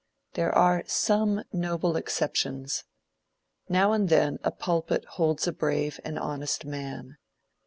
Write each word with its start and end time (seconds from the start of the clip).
There 0.33 0.51
are 0.55 0.83
some 0.87 1.43
noble 1.53 1.95
exceptions. 1.95 2.85
Now 3.69 3.93
and 3.93 4.09
then 4.09 4.39
a 4.43 4.49
pulpit 4.49 5.05
holds 5.05 5.45
a 5.47 5.51
brave 5.53 5.99
and 6.03 6.17
honest 6.17 6.65
man. 6.65 7.17